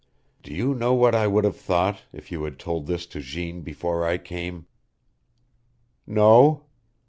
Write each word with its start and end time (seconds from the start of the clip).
"Do 0.41 0.51
you 0.51 0.73
know 0.73 0.95
what 0.95 1.13
I 1.13 1.27
would 1.27 1.43
have 1.43 1.57
thought, 1.57 2.05
if 2.11 2.31
you 2.31 2.43
had 2.45 2.57
told 2.57 2.87
this 2.87 3.05
to 3.05 3.19
Jeanne 3.21 3.61
before 3.61 4.03
I 4.03 4.17
came?" 4.17 4.65
"No." 6.07 6.65